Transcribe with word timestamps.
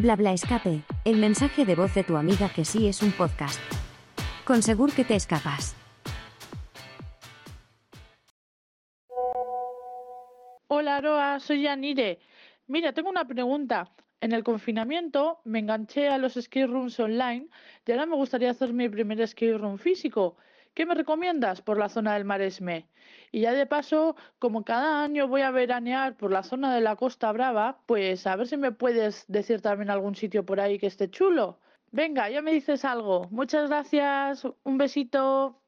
Bla 0.00 0.14
bla 0.14 0.32
escape, 0.32 0.84
el 1.04 1.16
mensaje 1.16 1.64
de 1.64 1.74
voz 1.74 1.92
de 1.92 2.04
tu 2.04 2.16
amiga 2.16 2.48
que 2.54 2.64
sí 2.64 2.86
es 2.86 3.02
un 3.02 3.10
podcast. 3.10 3.60
Con 4.44 4.62
seguro 4.62 4.92
que 4.94 5.04
te 5.04 5.16
escapas. 5.16 5.74
Hola 10.68 10.98
Aroa, 10.98 11.40
soy 11.40 11.62
Yanire. 11.62 12.20
Mira, 12.68 12.92
tengo 12.92 13.10
una 13.10 13.24
pregunta. 13.26 13.90
En 14.20 14.30
el 14.30 14.44
confinamiento 14.44 15.40
me 15.42 15.58
enganché 15.58 16.06
a 16.06 16.18
los 16.18 16.36
escape 16.36 16.68
rooms 16.68 17.00
online 17.00 17.48
y 17.84 17.90
ahora 17.90 18.06
me 18.06 18.14
gustaría 18.14 18.52
hacer 18.52 18.72
mi 18.72 18.88
primer 18.88 19.20
escape 19.20 19.58
room 19.58 19.78
físico. 19.78 20.36
¿Qué 20.78 20.86
me 20.86 20.94
recomiendas 20.94 21.60
por 21.60 21.76
la 21.76 21.88
zona 21.88 22.14
del 22.14 22.24
Maresme? 22.24 22.86
Y 23.32 23.40
ya 23.40 23.52
de 23.52 23.66
paso, 23.66 24.14
como 24.38 24.64
cada 24.64 25.02
año 25.02 25.26
voy 25.26 25.40
a 25.40 25.50
veranear 25.50 26.16
por 26.16 26.30
la 26.30 26.44
zona 26.44 26.72
de 26.72 26.80
la 26.80 26.94
Costa 26.94 27.32
Brava, 27.32 27.80
pues 27.86 28.24
a 28.28 28.36
ver 28.36 28.46
si 28.46 28.56
me 28.56 28.70
puedes 28.70 29.24
decir 29.26 29.60
también 29.60 29.90
algún 29.90 30.14
sitio 30.14 30.46
por 30.46 30.60
ahí 30.60 30.78
que 30.78 30.86
esté 30.86 31.10
chulo. 31.10 31.58
Venga, 31.90 32.30
ya 32.30 32.42
me 32.42 32.52
dices 32.52 32.84
algo. 32.84 33.26
Muchas 33.32 33.68
gracias. 33.68 34.46
Un 34.62 34.78
besito. 34.78 35.60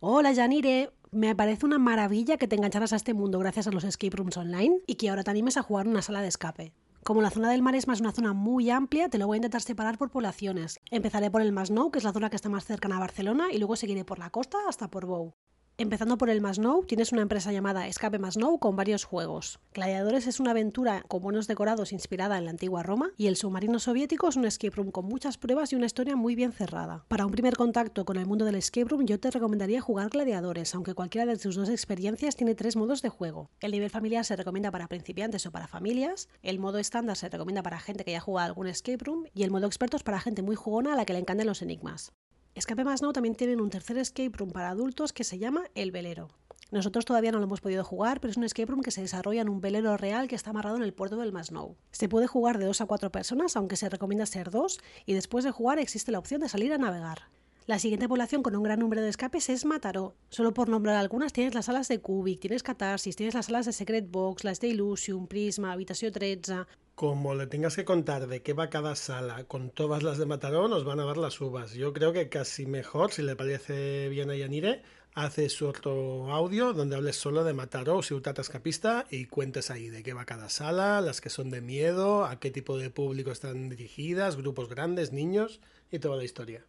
Hola, 0.00 0.32
Yanire. 0.32 0.88
Me 1.10 1.36
parece 1.36 1.66
una 1.66 1.78
maravilla 1.78 2.38
que 2.38 2.48
te 2.48 2.56
engancharas 2.56 2.94
a 2.94 2.96
este 2.96 3.12
mundo 3.12 3.38
gracias 3.38 3.66
a 3.66 3.70
los 3.70 3.84
escape 3.84 4.16
rooms 4.16 4.38
online 4.38 4.78
y 4.86 4.94
que 4.94 5.10
ahora 5.10 5.24
te 5.24 5.30
animes 5.30 5.58
a 5.58 5.62
jugar 5.62 5.86
una 5.86 6.00
sala 6.00 6.22
de 6.22 6.28
escape. 6.28 6.72
Como 7.04 7.20
la 7.20 7.28
zona 7.28 7.50
del 7.50 7.60
Maresma 7.60 7.92
es 7.92 8.00
una 8.00 8.12
zona 8.12 8.32
muy 8.32 8.70
amplia, 8.70 9.10
te 9.10 9.18
lo 9.18 9.26
voy 9.26 9.36
a 9.36 9.36
intentar 9.36 9.60
separar 9.60 9.98
por 9.98 10.10
poblaciones. 10.10 10.80
Empezaré 10.90 11.30
por 11.30 11.42
el 11.42 11.52
Masnou, 11.52 11.90
que 11.90 11.98
es 11.98 12.04
la 12.04 12.14
zona 12.14 12.30
que 12.30 12.36
está 12.36 12.48
más 12.48 12.64
cercana 12.64 12.96
a 12.96 13.00
Barcelona, 13.00 13.52
y 13.52 13.58
luego 13.58 13.76
seguiré 13.76 14.06
por 14.06 14.18
la 14.18 14.30
costa 14.30 14.56
hasta 14.66 14.88
por 14.88 15.04
Bou. 15.04 15.34
Empezando 15.76 16.16
por 16.16 16.30
el 16.30 16.40
Masnou, 16.40 16.84
tienes 16.84 17.10
una 17.10 17.22
empresa 17.22 17.50
llamada 17.50 17.88
Escape 17.88 18.20
Masnou 18.20 18.60
con 18.60 18.76
varios 18.76 19.02
juegos. 19.02 19.58
Gladiadores 19.72 20.28
es 20.28 20.38
una 20.38 20.52
aventura 20.52 21.02
con 21.08 21.20
buenos 21.20 21.48
decorados 21.48 21.92
inspirada 21.92 22.38
en 22.38 22.44
la 22.44 22.52
antigua 22.52 22.84
Roma 22.84 23.10
y 23.16 23.26
el 23.26 23.34
submarino 23.34 23.80
soviético 23.80 24.28
es 24.28 24.36
un 24.36 24.44
escape 24.44 24.76
room 24.76 24.92
con 24.92 25.06
muchas 25.06 25.36
pruebas 25.36 25.72
y 25.72 25.74
una 25.74 25.86
historia 25.86 26.14
muy 26.14 26.36
bien 26.36 26.52
cerrada. 26.52 27.04
Para 27.08 27.26
un 27.26 27.32
primer 27.32 27.56
contacto 27.56 28.04
con 28.04 28.18
el 28.18 28.26
mundo 28.26 28.44
del 28.44 28.54
escape 28.54 28.88
room 28.88 29.04
yo 29.04 29.18
te 29.18 29.32
recomendaría 29.32 29.80
jugar 29.80 30.10
Gladiadores, 30.10 30.72
aunque 30.76 30.94
cualquiera 30.94 31.26
de 31.26 31.36
tus 31.36 31.56
dos 31.56 31.68
experiencias 31.68 32.36
tiene 32.36 32.54
tres 32.54 32.76
modos 32.76 33.02
de 33.02 33.08
juego. 33.08 33.50
El 33.58 33.72
nivel 33.72 33.90
familiar 33.90 34.24
se 34.24 34.36
recomienda 34.36 34.70
para 34.70 34.86
principiantes 34.86 35.44
o 35.44 35.50
para 35.50 35.66
familias, 35.66 36.28
el 36.44 36.60
modo 36.60 36.78
estándar 36.78 37.16
se 37.16 37.28
recomienda 37.28 37.64
para 37.64 37.80
gente 37.80 38.04
que 38.04 38.12
ya 38.12 38.20
jugado 38.20 38.46
algún 38.46 38.68
escape 38.68 39.04
room 39.04 39.24
y 39.34 39.42
el 39.42 39.50
modo 39.50 39.66
experto 39.66 39.96
es 39.96 40.04
para 40.04 40.20
gente 40.20 40.40
muy 40.42 40.54
jugona 40.54 40.92
a 40.92 40.96
la 40.96 41.04
que 41.04 41.14
le 41.14 41.18
encanten 41.18 41.48
los 41.48 41.62
enigmas. 41.62 42.12
Escape 42.54 42.84
Más 42.84 43.00
también 43.00 43.34
tienen 43.34 43.60
un 43.60 43.68
tercer 43.68 43.98
escape 43.98 44.30
room 44.38 44.52
para 44.52 44.68
adultos 44.68 45.12
que 45.12 45.24
se 45.24 45.38
llama 45.38 45.64
El 45.74 45.90
Velero. 45.90 46.28
Nosotros 46.70 47.04
todavía 47.04 47.32
no 47.32 47.38
lo 47.38 47.44
hemos 47.44 47.60
podido 47.60 47.82
jugar, 47.82 48.20
pero 48.20 48.30
es 48.30 48.36
un 48.36 48.44
escape 48.44 48.70
room 48.70 48.80
que 48.80 48.92
se 48.92 49.00
desarrolla 49.00 49.42
en 49.42 49.48
un 49.48 49.60
velero 49.60 49.96
real 49.96 50.28
que 50.28 50.36
está 50.36 50.50
amarrado 50.50 50.76
en 50.76 50.84
el 50.84 50.94
puerto 50.94 51.16
del 51.16 51.32
Masnou. 51.32 51.76
Se 51.90 52.08
puede 52.08 52.28
jugar 52.28 52.58
de 52.58 52.66
dos 52.66 52.80
a 52.80 52.86
cuatro 52.86 53.10
personas, 53.10 53.56
aunque 53.56 53.74
se 53.74 53.88
recomienda 53.88 54.24
ser 54.24 54.50
dos, 54.50 54.78
y 55.04 55.14
después 55.14 55.44
de 55.44 55.50
jugar 55.50 55.80
existe 55.80 56.12
la 56.12 56.20
opción 56.20 56.40
de 56.40 56.48
salir 56.48 56.72
a 56.72 56.78
navegar. 56.78 57.22
La 57.66 57.80
siguiente 57.80 58.08
población 58.08 58.44
con 58.44 58.54
un 58.54 58.62
gran 58.62 58.78
número 58.78 59.02
de 59.02 59.08
escapes 59.08 59.48
es 59.48 59.64
Mataró. 59.64 60.14
Solo 60.28 60.54
por 60.54 60.68
nombrar 60.68 60.94
algunas 60.94 61.32
tienes 61.32 61.54
las 61.54 61.64
salas 61.64 61.88
de 61.88 62.00
Cubic, 62.00 62.38
tienes 62.38 62.62
Catarsis, 62.62 63.16
tienes 63.16 63.34
las 63.34 63.46
salas 63.46 63.66
de 63.66 63.72
Secret 63.72 64.08
Box, 64.08 64.44
las 64.44 64.60
de 64.60 64.68
Illusion, 64.68 65.26
Prisma, 65.26 65.72
Habitación 65.72 66.12
13... 66.12 66.66
Como 66.94 67.34
le 67.34 67.48
tengas 67.48 67.74
que 67.74 67.84
contar 67.84 68.28
de 68.28 68.42
qué 68.42 68.52
va 68.52 68.70
cada 68.70 68.94
sala 68.94 69.42
con 69.44 69.70
todas 69.70 70.04
las 70.04 70.16
de 70.16 70.26
Mataró, 70.26 70.68
nos 70.68 70.84
van 70.84 71.00
a 71.00 71.04
dar 71.04 71.16
las 71.16 71.40
uvas. 71.40 71.74
Yo 71.74 71.92
creo 71.92 72.12
que 72.12 72.28
casi 72.28 72.66
mejor, 72.66 73.10
si 73.10 73.22
le 73.22 73.34
parece 73.34 74.08
bien 74.10 74.30
a 74.30 74.36
Yanire, 74.36 74.82
haces 75.12 75.60
otro 75.60 76.32
audio 76.32 76.72
donde 76.72 76.94
hables 76.94 77.16
solo 77.16 77.42
de 77.42 77.52
Mataró, 77.52 78.00
Ciutat 78.00 78.38
Escapista 78.38 79.06
y 79.10 79.26
cuentes 79.26 79.72
ahí 79.72 79.88
de 79.88 80.04
qué 80.04 80.12
va 80.12 80.24
cada 80.24 80.48
sala, 80.48 81.00
las 81.00 81.20
que 81.20 81.30
son 81.30 81.50
de 81.50 81.60
miedo, 81.60 82.26
a 82.26 82.38
qué 82.38 82.52
tipo 82.52 82.78
de 82.78 82.90
público 82.90 83.32
están 83.32 83.70
dirigidas, 83.70 84.36
grupos 84.36 84.68
grandes, 84.68 85.12
niños 85.12 85.60
y 85.90 85.98
toda 85.98 86.16
la 86.16 86.24
historia. 86.24 86.64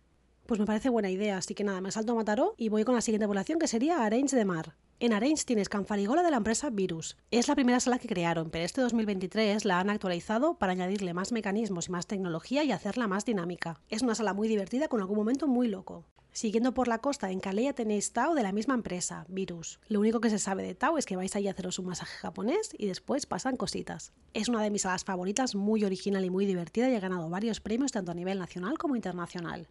Pues 0.47 0.59
me 0.59 0.65
parece 0.65 0.89
buena 0.89 1.11
idea, 1.11 1.37
así 1.37 1.53
que 1.53 1.63
nada, 1.63 1.81
me 1.81 1.91
salto 1.91 2.13
a 2.13 2.15
Mataró 2.15 2.55
y 2.57 2.69
voy 2.69 2.83
con 2.83 2.95
la 2.95 3.01
siguiente 3.01 3.27
población 3.27 3.59
que 3.59 3.67
sería 3.67 4.03
Arenys 4.03 4.31
de 4.31 4.45
Mar. 4.45 4.73
En 4.97 5.11
Arenys 5.11 5.45
tienes 5.45 5.67
Canfarigola 5.67 6.23
de 6.23 6.31
la 6.31 6.37
empresa 6.37 6.69
Virus. 6.69 7.17
Es 7.29 7.49
la 7.49 7.55
primera 7.55 7.81
sala 7.81 7.99
que 7.99 8.07
crearon, 8.07 8.49
pero 8.49 8.63
este 8.63 8.79
2023 8.79 9.65
la 9.65 9.81
han 9.81 9.89
actualizado 9.89 10.57
para 10.57 10.71
añadirle 10.71 11.13
más 11.13 11.33
mecanismos 11.33 11.89
y 11.89 11.91
más 11.91 12.07
tecnología 12.07 12.63
y 12.63 12.71
hacerla 12.71 13.09
más 13.09 13.25
dinámica. 13.25 13.81
Es 13.89 14.03
una 14.03 14.15
sala 14.15 14.33
muy 14.33 14.47
divertida 14.47 14.87
con 14.87 15.01
algún 15.01 15.17
momento 15.17 15.47
muy 15.47 15.67
loco. 15.67 16.05
Siguiendo 16.31 16.73
por 16.73 16.87
la 16.87 16.99
costa, 16.99 17.29
en 17.29 17.41
Calella 17.41 17.73
tenéis 17.73 18.13
Tao 18.13 18.35
de 18.35 18.43
la 18.43 18.53
misma 18.53 18.73
empresa, 18.73 19.25
Virus. 19.27 19.81
Lo 19.89 19.99
único 19.99 20.21
que 20.21 20.29
se 20.29 20.39
sabe 20.39 20.63
de 20.63 20.75
Tao 20.75 20.97
es 20.97 21.05
que 21.05 21.17
vais 21.17 21.35
ahí 21.35 21.49
a 21.49 21.51
haceros 21.51 21.77
un 21.77 21.87
masaje 21.87 22.15
japonés 22.17 22.69
y 22.77 22.87
después 22.87 23.25
pasan 23.25 23.57
cositas. 23.57 24.13
Es 24.33 24.47
una 24.47 24.61
de 24.61 24.69
mis 24.69 24.83
salas 24.83 25.03
favoritas, 25.03 25.55
muy 25.55 25.83
original 25.83 26.23
y 26.23 26.29
muy 26.29 26.45
divertida 26.45 26.89
y 26.89 26.95
ha 26.95 27.01
ganado 27.01 27.29
varios 27.29 27.59
premios 27.59 27.91
tanto 27.91 28.11
a 28.11 28.15
nivel 28.15 28.39
nacional 28.39 28.77
como 28.77 28.95
internacional. 28.95 29.67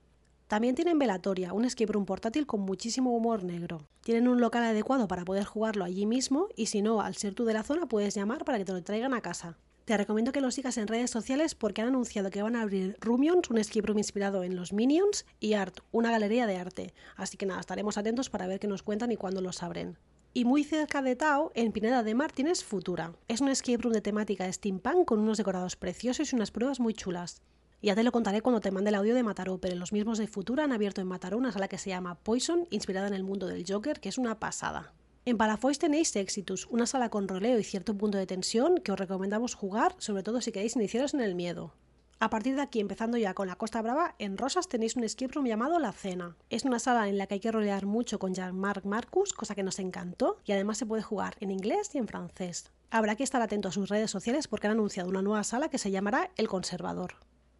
También 0.54 0.76
tienen 0.76 1.00
Velatoria, 1.00 1.52
un 1.52 1.64
escape 1.64 1.92
room 1.92 2.06
portátil 2.06 2.46
con 2.46 2.60
muchísimo 2.60 3.10
humor 3.10 3.42
negro. 3.42 3.88
Tienen 4.02 4.28
un 4.28 4.40
local 4.40 4.62
adecuado 4.62 5.08
para 5.08 5.24
poder 5.24 5.42
jugarlo 5.42 5.84
allí 5.84 6.06
mismo 6.06 6.46
y 6.54 6.66
si 6.66 6.80
no, 6.80 7.00
al 7.00 7.16
ser 7.16 7.34
tú 7.34 7.44
de 7.44 7.54
la 7.54 7.64
zona 7.64 7.86
puedes 7.86 8.14
llamar 8.14 8.44
para 8.44 8.58
que 8.58 8.64
te 8.64 8.72
lo 8.72 8.80
traigan 8.80 9.14
a 9.14 9.20
casa. 9.20 9.58
Te 9.84 9.96
recomiendo 9.96 10.30
que 10.30 10.40
lo 10.40 10.52
sigas 10.52 10.78
en 10.78 10.86
redes 10.86 11.10
sociales 11.10 11.56
porque 11.56 11.82
han 11.82 11.88
anunciado 11.88 12.30
que 12.30 12.40
van 12.40 12.54
a 12.54 12.62
abrir 12.62 12.96
Rumions, 13.00 13.50
un 13.50 13.58
escape 13.58 13.88
room 13.88 13.98
inspirado 13.98 14.44
en 14.44 14.54
los 14.54 14.72
Minions, 14.72 15.26
y 15.40 15.54
Art, 15.54 15.80
una 15.90 16.12
galería 16.12 16.46
de 16.46 16.56
arte. 16.56 16.94
Así 17.16 17.36
que 17.36 17.46
nada, 17.46 17.58
estaremos 17.58 17.98
atentos 17.98 18.30
para 18.30 18.46
ver 18.46 18.60
qué 18.60 18.68
nos 18.68 18.84
cuentan 18.84 19.10
y 19.10 19.16
cuándo 19.16 19.40
los 19.40 19.60
abren. 19.60 19.98
Y 20.34 20.44
muy 20.44 20.62
cerca 20.62 21.02
de 21.02 21.16
Tao, 21.16 21.50
en 21.56 21.72
Pineda 21.72 22.04
de 22.04 22.14
Mar, 22.14 22.30
tienes 22.30 22.62
Futura. 22.62 23.16
Es 23.26 23.40
un 23.40 23.48
escape 23.48 23.78
room 23.78 23.92
de 23.92 24.02
temática 24.02 24.52
steampunk 24.52 25.04
con 25.04 25.18
unos 25.18 25.36
decorados 25.36 25.74
preciosos 25.74 26.32
y 26.32 26.36
unas 26.36 26.52
pruebas 26.52 26.78
muy 26.78 26.94
chulas. 26.94 27.42
Ya 27.84 27.94
te 27.94 28.02
lo 28.02 28.12
contaré 28.12 28.40
cuando 28.40 28.62
te 28.62 28.70
mande 28.70 28.88
el 28.88 28.94
audio 28.94 29.14
de 29.14 29.22
Mataró, 29.22 29.58
pero 29.58 29.76
los 29.76 29.92
mismos 29.92 30.16
de 30.16 30.26
Futura 30.26 30.64
han 30.64 30.72
abierto 30.72 31.02
en 31.02 31.06
Mataró 31.06 31.36
una 31.36 31.52
sala 31.52 31.68
que 31.68 31.76
se 31.76 31.90
llama 31.90 32.14
Poison, 32.14 32.66
inspirada 32.70 33.08
en 33.08 33.12
el 33.12 33.24
mundo 33.24 33.46
del 33.46 33.66
Joker, 33.68 34.00
que 34.00 34.08
es 34.08 34.16
una 34.16 34.40
pasada. 34.40 34.94
En 35.26 35.36
Palafox 35.36 35.80
tenéis 35.80 36.16
Exitus, 36.16 36.66
una 36.70 36.86
sala 36.86 37.10
con 37.10 37.28
roleo 37.28 37.58
y 37.58 37.62
cierto 37.62 37.94
punto 37.94 38.16
de 38.16 38.26
tensión 38.26 38.78
que 38.78 38.90
os 38.90 38.98
recomendamos 38.98 39.54
jugar, 39.54 39.94
sobre 39.98 40.22
todo 40.22 40.40
si 40.40 40.50
queréis 40.50 40.76
iniciaros 40.76 41.12
en 41.12 41.20
el 41.20 41.34
miedo. 41.34 41.74
A 42.20 42.30
partir 42.30 42.56
de 42.56 42.62
aquí, 42.62 42.80
empezando 42.80 43.18
ya 43.18 43.34
con 43.34 43.48
la 43.48 43.56
Costa 43.56 43.82
Brava, 43.82 44.14
en 44.18 44.38
Rosas 44.38 44.66
tenéis 44.66 44.96
un 44.96 45.04
escape 45.04 45.34
room 45.34 45.44
llamado 45.44 45.78
La 45.78 45.92
Cena. 45.92 46.38
Es 46.48 46.64
una 46.64 46.78
sala 46.78 47.10
en 47.10 47.18
la 47.18 47.26
que 47.26 47.34
hay 47.34 47.40
que 47.40 47.52
rolear 47.52 47.84
mucho 47.84 48.18
con 48.18 48.32
Jean-Marc 48.32 48.86
Marcus, 48.86 49.34
cosa 49.34 49.54
que 49.54 49.62
nos 49.62 49.78
encantó, 49.78 50.38
y 50.46 50.52
además 50.52 50.78
se 50.78 50.86
puede 50.86 51.02
jugar 51.02 51.36
en 51.40 51.50
inglés 51.50 51.90
y 51.92 51.98
en 51.98 52.08
francés. 52.08 52.72
Habrá 52.90 53.14
que 53.14 53.24
estar 53.24 53.42
atento 53.42 53.68
a 53.68 53.72
sus 53.72 53.90
redes 53.90 54.10
sociales 54.10 54.48
porque 54.48 54.68
han 54.68 54.72
anunciado 54.72 55.10
una 55.10 55.20
nueva 55.20 55.44
sala 55.44 55.68
que 55.68 55.76
se 55.76 55.90
llamará 55.90 56.30
El 56.38 56.48
Conservador. 56.48 57.16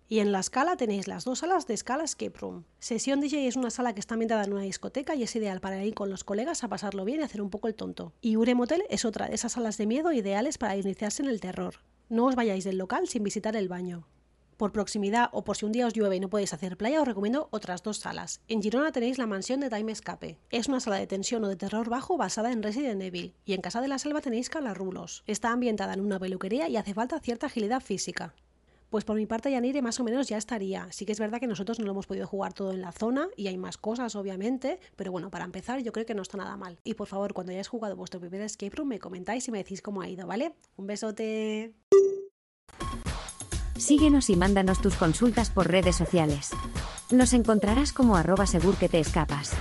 Y 0.07 0.19
en 0.19 0.33
la 0.33 0.41
escala 0.41 0.77
tenéis 0.77 1.09
las 1.09 1.25
dos 1.25 1.39
salas 1.39 1.67
de 1.67 1.73
escala 1.73 2.05
Escape 2.05 2.39
Room. 2.39 2.65
Sesión 2.79 3.21
DJ 3.21 3.49
es 3.49 3.57
una 3.57 3.71
sala 3.71 3.95
que 3.95 4.01
está 4.01 4.15
ambientada 4.15 4.45
en 4.45 4.53
una 4.53 4.63
discoteca 4.63 5.15
y 5.15 5.23
es 5.23 5.35
ideal 5.35 5.61
para 5.61 5.83
ir 5.83 5.95
con 5.95 6.11
los 6.11 6.25
colegas 6.25 6.63
a 6.63 6.69
pasarlo 6.69 7.07
bien 7.07 7.21
y 7.21 7.23
hacer 7.23 7.41
un 7.41 7.49
poco 7.49 7.69
el 7.69 7.75
tonto. 7.75 8.13
Y 8.21 8.37
Ure 8.37 8.55
Motel 8.55 8.85
es 8.91 9.07
otra 9.07 9.29
de 9.29 9.35
esas 9.35 9.53
salas 9.53 9.79
de 9.79 9.87
miedo 9.87 10.13
ideales 10.13 10.59
para 10.59 10.77
iniciarse 10.77 11.23
en 11.23 11.31
el 11.31 11.41
terror. 11.41 11.77
No 12.11 12.27
os 12.27 12.35
vayáis 12.35 12.65
del 12.65 12.77
local 12.77 13.09
sin 13.09 13.23
visitar 13.23 13.57
el 13.57 13.69
baño. 13.69 14.07
Por 14.59 14.73
proximidad 14.73 15.31
o 15.33 15.43
por 15.43 15.57
si 15.57 15.65
un 15.65 15.73
día 15.73 15.87
os 15.87 15.95
llueve 15.95 16.17
y 16.17 16.21
no 16.21 16.29
podéis 16.29 16.53
hacer 16.53 16.77
playa, 16.77 17.01
os 17.01 17.09
recomiendo 17.09 17.49
otras 17.51 17.83
dos 17.83 17.97
salas. 17.97 18.41
En 18.47 18.63
Girona 18.63 18.93
tenéis 18.93 19.19
la 19.19 19.27
mansión 19.27 19.59
de 19.61 19.71
Time 19.71 19.91
Escape. 19.91 20.39
Es 20.51 20.69
una 20.69 20.81
sala 20.81 20.97
de 20.97 21.07
tensión 21.07 21.43
o 21.45 21.49
de 21.49 21.57
terror 21.57 21.89
bajo 21.89 22.19
basada 22.19 22.53
en 22.53 22.63
Resident 22.63 23.03
Evil. 23.03 23.35
Y 23.47 23.55
en 23.55 23.63
Casa 23.63 23.81
de 23.81 23.89
la 23.89 23.99
Selva 23.99 24.21
tenéis 24.21 24.51
Calarrulos. 24.51 25.25
Está 25.27 25.51
ambientada 25.51 25.95
en 25.95 26.03
una 26.03 26.21
peluquería 26.21 26.69
y 26.69 26.77
hace 26.77 26.95
falta 26.95 27.19
cierta 27.19 27.47
agilidad 27.47 27.81
física. 27.81 28.35
Pues 28.95 29.05
por 29.05 29.17
mi 29.17 29.27
parte, 29.27 29.51
Yanire, 29.51 29.83
más 29.83 29.99
o 29.99 30.05
menos 30.05 30.29
ya 30.29 30.37
estaría. 30.37 30.87
Sí 30.93 31.05
que 31.05 31.11
es 31.11 31.19
verdad 31.19 31.41
que 31.41 31.49
nosotros 31.49 31.81
no 31.81 31.85
lo 31.85 31.91
hemos 31.91 32.07
podido 32.07 32.29
jugar 32.29 32.53
todo 32.53 32.71
en 32.71 32.81
la 32.81 32.93
zona 32.93 33.27
y 33.37 33.49
hay 33.49 33.59
más 33.59 33.77
cosas, 33.77 34.15
obviamente, 34.15 34.79
pero 34.95 35.11
bueno, 35.11 35.33
para 35.33 35.45
empezar, 35.45 35.83
yo 35.83 35.91
creo 35.91 36.07
que 36.07 36.15
no 36.15 36.23
está 36.23 36.37
nada 36.37 36.57
mal. 36.57 36.79
Y 36.85 36.95
por 36.95 37.09
favor, 37.09 37.35
cuando 37.35 37.51
hayáis 37.51 37.67
jugado 37.67 37.97
vuestro 37.97 38.21
primer 38.21 38.43
escape 38.43 38.77
room, 38.77 38.91
me 38.91 39.01
comentáis 39.01 39.49
y 39.49 39.51
me 39.51 39.59
decís 39.59 39.83
cómo 39.83 40.01
ha 40.01 40.09
ido, 40.09 40.29
¿vale? 40.29 40.55
Un 40.77 40.87
besote. 40.87 41.75
Síguenos 43.77 44.31
y 44.31 44.37
mándanos 44.37 44.81
tus 44.81 44.95
consultas 44.95 45.51
por 45.51 45.69
redes 45.69 45.97
sociales. 45.97 46.51
Nos 47.11 47.33
encontrarás 47.33 47.93
como 47.93 48.15
arroba 48.15 48.47
segur 48.47 48.77
que 48.77 48.89
te 48.89 49.01
escapas. 49.01 49.57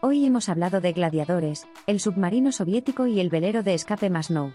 Hoy 0.00 0.24
hemos 0.24 0.48
hablado 0.48 0.80
de 0.80 0.92
gladiadores, 0.92 1.66
el 1.88 1.98
submarino 1.98 2.52
soviético 2.52 3.08
y 3.08 3.18
el 3.18 3.30
velero 3.30 3.64
de 3.64 3.74
escape 3.74 4.10
Masnou. 4.10 4.52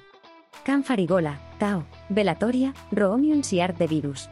Can 0.63 0.85
Farigola, 0.85 1.41
Tao, 1.59 1.83
Velatoria, 2.07 2.73
Roomions 2.91 3.51
y 3.51 3.59
Art 3.59 3.77
de 3.77 3.87
Virus. 3.87 4.29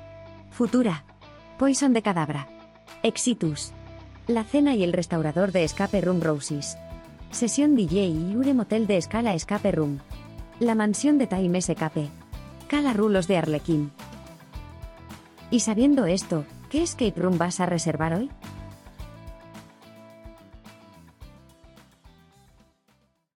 Futura. 0.52 1.04
Poison 1.60 1.92
de 1.92 2.02
Cadabra. 2.02 2.48
Exitus. 3.04 3.74
La 4.28 4.46
cena 4.46 4.74
y 4.74 4.86
el 4.86 4.94
restaurador 4.94 5.52
de 5.52 5.66
escape 5.66 6.00
Room 6.00 6.22
Roses. 6.22 6.78
Sesión 7.30 7.76
DJ 7.76 8.06
y 8.06 8.36
Ure 8.38 8.54
Motel 8.54 8.88
de 8.88 8.96
escala 8.96 9.34
escape 9.34 9.74
Room. 9.74 10.00
La 10.62 10.76
mansión 10.76 11.18
de 11.18 11.28
Time 11.28 11.58
Escape. 11.58 12.08
Cala 12.70 12.94
Rulos 12.94 13.28
de 13.28 13.36
Arlequín. 13.36 13.92
Y 15.50 15.60
sabiendo 15.60 16.06
esto, 16.06 16.46
¿qué 16.70 16.82
escape 16.84 17.20
room 17.20 17.38
vas 17.38 17.60
a 17.60 17.66
reservar 17.66 18.14
hoy? 18.14 18.32